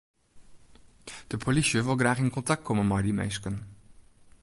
De 1.31 1.37
polysje 1.43 1.79
wol 1.85 1.99
graach 2.01 2.23
yn 2.25 2.33
kontakt 2.37 2.65
komme 2.65 2.85
mei 2.89 3.03
dy 3.05 3.13
minsken. 3.19 3.55